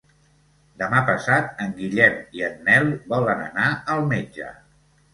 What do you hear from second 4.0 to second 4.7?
metge.